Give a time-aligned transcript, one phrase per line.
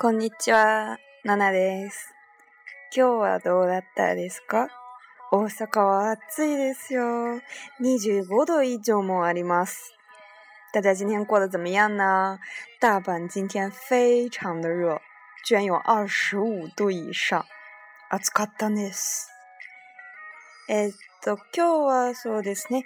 [0.00, 2.14] こんにちは、ナナです。
[2.96, 4.68] 今日はどうだったですか
[5.32, 7.02] 大阪は暑いですよ。
[7.80, 9.92] 25度以上もあります。
[10.72, 12.38] 大家今天过得怎么样呢？
[12.80, 15.02] 大阪今天非常的热，
[15.44, 17.44] 居然有25度以上。
[18.22, 19.28] 暑かったです。
[20.68, 20.92] えっ
[21.24, 22.84] と、今日はそうですね。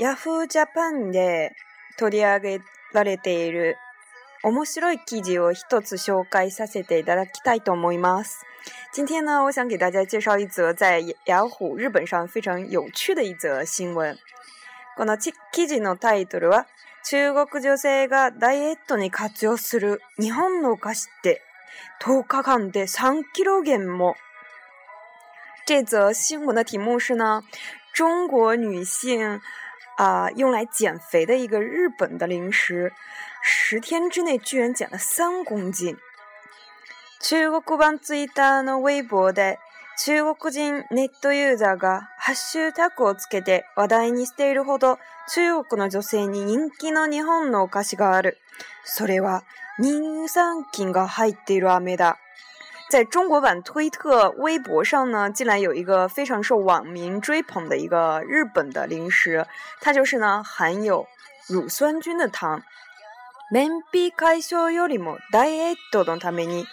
[0.00, 1.50] Yahoo Japan で
[1.98, 2.60] 取り上げ
[2.92, 3.74] られている
[4.42, 8.46] 面白い記事を一つ紹介させていただきたいと思います。
[8.96, 14.16] 今天呢，我想给大家介绍一则在雅虎日本上非常有趣的一则新闻。
[14.96, 15.32] この記
[15.68, 16.66] 事のタイトルは、
[17.04, 21.42] 中国女性がダイエットに活用する日本のお菓子って
[22.02, 24.14] 10日間で3キロ減も。
[25.66, 27.42] 这则新闻的题目是呢，
[27.92, 29.42] 中国女性。
[30.00, 32.90] 啊、呃、用来减肥的一个日本的零食，
[33.42, 35.98] 十天之内居然减了三公斤。
[37.20, 39.58] 中国版ツイッターのウェイボーで
[39.98, 44.98] 中国人ネットユーザーがハッシュタグをつけて話題にしているほど
[45.34, 48.38] 中国の女性に人気の日本のお菓子がある。
[48.84, 49.42] それは
[49.78, 52.16] 乳酸菌が入っている飴だ。
[52.90, 59.46] 在中国版推特、微博上呢，近来有一个非常受网民追捧的一个日本的零食，
[59.80, 61.06] 它就是呢含有
[61.46, 62.60] 乳酸菌的糖。
[63.52, 66.66] 便秘解消よりもダイエットのために，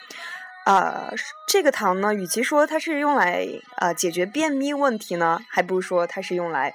[0.65, 1.11] 啊，
[1.47, 6.73] 这个糖呢，与其说它是用来啊解决便秘问题呢，还不如说它是用来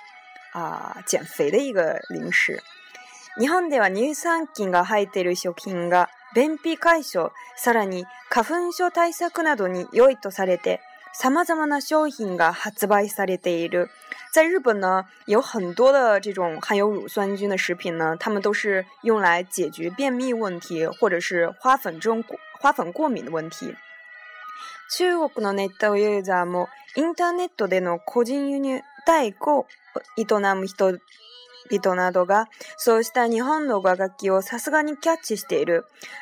[0.53, 2.62] 啊减肥的一个零食。
[3.38, 10.80] 日本では乳酸菌が入っている食品が便秘解消、さらに花粉症対策などに良いとされて、
[11.14, 13.88] 様々な商品が発売されている。
[14.34, 22.22] 在日本呢，有很多的这种含有乳酸菌的食品呢，他们都是用来解决便秘问题，或者是花粉症、
[22.60, 23.75] 花粉过敏的问题。
[24.91, 29.66] 中国のネットユーザーもインターネットでの個人輸入代行を
[30.19, 30.98] 営む人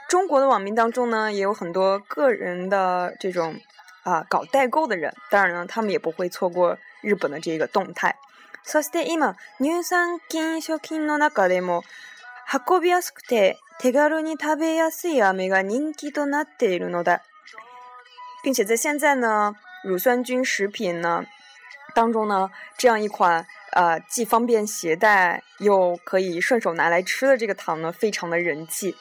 [0.09, 3.59] 中国的网民当中呢，也有很多个人的这种
[4.03, 8.15] 啊搞代购的人，当然了，他们也不会错过日本的这个动态。
[8.63, 11.83] そして今乳酸菌食品の中でも
[12.53, 17.21] 運びやすくて手軽に食べやすい雨が人気となっているのだ。
[18.43, 21.25] 并且在现在的乳酸菌食品呢
[21.95, 23.47] 当中呢，这样一款。
[23.73, 28.97] 呃，既方便携带又可以顺手拿来吃的这个糖呢，非常的人气。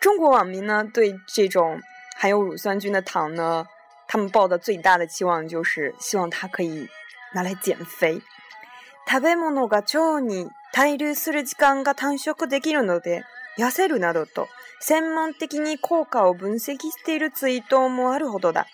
[0.00, 1.80] 中国网民呢对这种
[2.16, 3.66] 含有乳酸菌的糖呢，
[4.08, 6.88] 他们抱的最大的期望就是希望它可以
[7.34, 8.22] 拿来减肥。
[9.06, 13.24] 食べ物が常に滞留する時間が短縮できるので。
[13.58, 14.48] 痩せるなどと、
[14.80, 18.66] 専門的に効果を分析しているツイートもあるほどだ。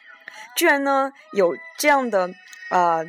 [0.57, 2.31] 就是那有这样的
[2.71, 3.05] 呃，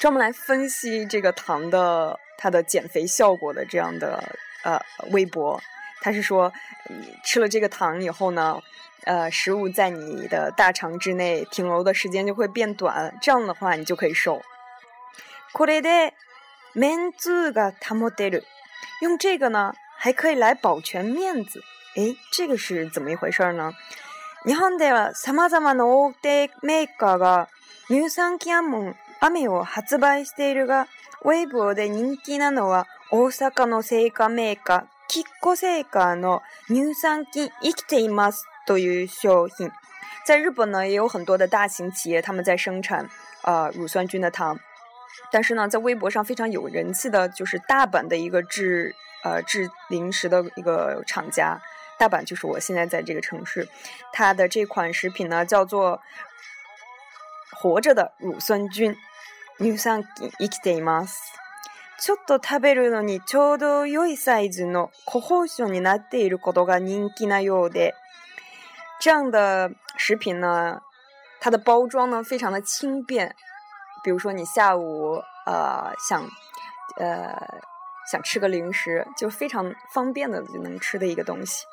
[0.00, 4.22] 专门来分析这个糖的它的减肥效果的这样的
[4.64, 4.80] 呃
[5.12, 5.60] 微博，
[6.00, 6.50] 他是说
[7.24, 8.58] 吃了这个糖以后呢，
[9.04, 14.42] 呃，食物在你的大肠之内停留的时间就会变短，这样的话你就可以瘦。
[15.52, 16.14] これで
[16.74, 18.42] 面積が保てる。
[19.02, 19.74] 用这个呢。
[20.00, 21.64] 还可以来保全面子，
[21.96, 23.72] 哎，这个是怎么一回事呢？
[24.44, 27.48] 日本ではさまざまなおでかけが
[27.88, 30.86] 乳酸菌も雨を発売しているが、
[31.24, 39.68] ウェブで人気なのは大阪の生化メーカーキッコーベの乳酸菌生きますという商品。
[40.24, 43.08] 在日本呢，也有很多的大型企业他们在生产
[43.42, 44.60] 啊乳酸菌的糖，
[45.32, 48.94] 但是呢，在微博上非常有人气的就是大阪的一个制。
[49.24, 51.60] 呃，制零食的一个厂家，
[51.98, 53.68] 大阪就是我现在在这个城市。
[54.12, 56.00] 它的这款食品呢，叫做
[57.58, 58.96] 活着的乳酸菌，
[59.56, 61.16] 乳酸菌生きています。
[62.00, 67.94] ちょっと食べるのにちょうど良いサイズの可好性にていることが人気なようで、
[69.00, 70.80] 这样的食品呢，
[71.40, 73.34] 它的包装呢非常的轻便。
[74.04, 76.24] 比如说你下午呃想
[76.98, 77.34] 呃。
[78.10, 81.64] 想吃个零食，就非常方便的就能吃的一个东西。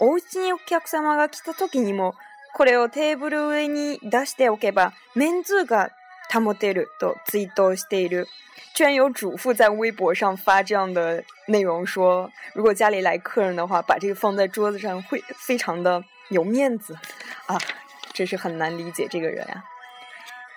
[0.00, 2.14] お客様が来たにも
[2.54, 5.90] これをテーブル上に出しておけばンズが
[6.32, 8.28] 保てる」とツイートしている。
[8.74, 16.94] 居然有主妇在微博上发这样的内容，说如果家里来客人的话，把这个放在桌子上会非常的有面子
[17.46, 17.58] 啊！
[18.12, 19.64] 真是很难理解这个人呀。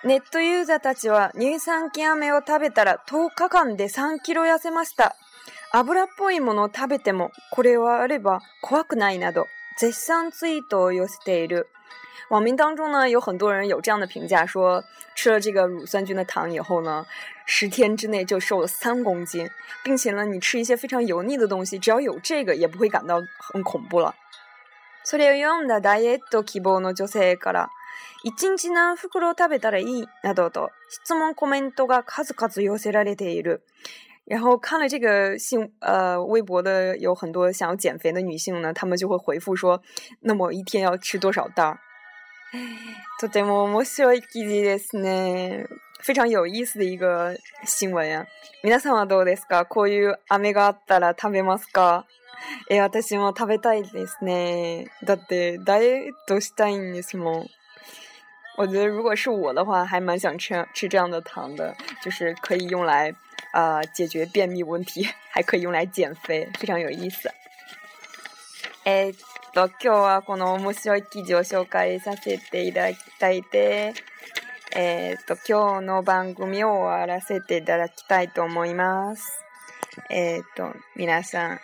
[0.04, 5.14] ネットユーザーたちは乳酸菌飴を食べたら10日間で3キロ痩せました。
[5.70, 9.46] 油っぽいものを食べてもこれはあれば怖くないなど
[9.78, 11.68] 絶賛ツイートを寄せている。
[12.30, 14.82] 网民当中呢，有很多人有这样的评价说，
[15.14, 17.04] 吃了这个乳酸菌的糖以后呢，
[17.46, 19.48] 十天之内就瘦了三公斤，
[19.84, 23.22] 并且呢，你吃一些非常油腻的东西，只要有这个也不会感到
[23.52, 24.14] 很恐怖了。
[25.04, 27.68] それを読んだダイエット希望の女性から。
[28.22, 33.62] 一日何袋食べたらいいなどと質問コメントが数々寄せられている。
[34.28, 39.82] 然后看了这个信呃微博的有很多想要减肥的女性呢，她们就会回复说
[40.22, 41.78] ：“那么一天要吃多少袋？”
[43.18, 45.66] とても面白い記事ですね。
[46.02, 47.36] 非常有意思的一个
[47.66, 48.26] 新闻呀。
[48.62, 49.66] 皆さんはどうですか？
[49.66, 52.04] こういう飴があったら食べますか？
[52.70, 54.86] え、私も食べたいですね。
[55.04, 57.48] だってダイエットしたいんですもん。
[58.62, 63.12] 我觉得如果是我的话，还蛮想吃吃这样的糖的，就是可以用来
[63.52, 65.04] 呃解决便秘问题，
[65.34, 67.30] 还可以用来减肥，非常有意思。
[68.84, 69.14] えっ
[69.52, 72.86] と今日はこの面白い記事を紹介させていた
[73.18, 73.94] だいて、
[74.76, 79.42] えっと今日の番組を終わらせていただきたいと思います。
[80.08, 81.60] えっと皆さん、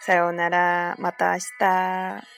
[0.00, 2.24] さようなら、また明日。